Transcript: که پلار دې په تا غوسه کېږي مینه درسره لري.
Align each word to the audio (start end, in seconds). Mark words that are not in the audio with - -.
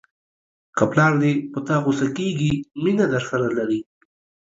که 0.77 0.83
پلار 0.91 1.13
دې 1.21 1.33
په 1.51 1.59
تا 1.67 1.75
غوسه 1.83 2.07
کېږي 2.17 2.53
مینه 2.83 3.05
درسره 3.13 3.47
لري. 3.57 3.81